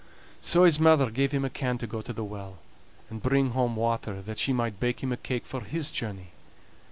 So 0.39 0.63
his 0.63 0.79
mother 0.79 1.11
gave 1.11 1.31
him 1.31 1.45
a 1.45 1.49
can 1.51 1.77
to 1.77 1.85
go 1.85 2.01
to 2.01 2.11
the 2.11 2.23
well 2.23 2.57
and 3.11 3.21
bring 3.21 3.51
home 3.51 3.75
water, 3.75 4.19
that 4.23 4.39
she 4.39 4.51
might 4.51 4.79
bake 4.79 5.03
him 5.03 5.11
a 5.11 5.17
cake 5.17 5.45
for 5.45 5.61
his 5.61 5.91
journey. 5.91 6.31